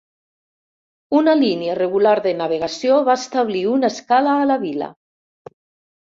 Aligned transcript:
Una 1.17 1.33
línia 1.41 1.75
regular 1.79 2.13
de 2.25 2.31
navegació 2.39 2.95
va 3.09 3.15
establir 3.21 3.61
una 3.73 3.91
escala 3.95 4.33
a 4.39 4.47
la 4.53 4.57
vila. 4.65 4.89